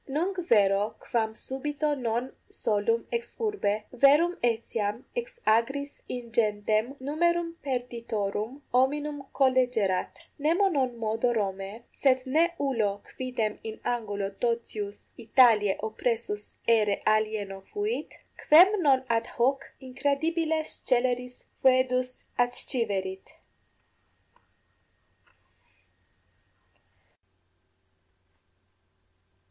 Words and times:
Nunc 0.07 0.37
vero 0.49 0.95
quam 0.99 1.35
subito 1.35 1.93
non 1.93 2.31
solum 2.49 3.05
ex 3.11 3.37
urbe, 3.39 3.83
verum 3.93 4.35
etiam 4.43 5.05
ex 5.15 5.39
agris 5.45 6.01
ingentem 6.09 6.95
numerum 6.99 7.55
perditorum 7.63 8.61
hominum 8.73 9.23
collegerat! 9.31 10.09
Nemo 10.39 10.69
non 10.69 10.97
modo 10.97 11.31
Romae, 11.31 11.83
sed 11.91 12.23
9 12.25 12.33
ne 12.33 12.51
ullo 12.59 13.03
quidem 13.05 13.59
in 13.63 13.79
angulo 13.85 14.31
totius 14.31 15.11
Italiae 15.19 15.77
oppressus 15.83 16.55
aere 16.67 16.99
alieno 17.05 17.61
fuit, 17.71 18.11
quem 18.35 18.81
non 18.81 19.03
ad 19.07 19.27
hoc 19.37 19.71
incredibile 19.79 20.63
sceleris 20.63 21.43
foedus 21.61 22.23
adsciverit. 22.39 23.33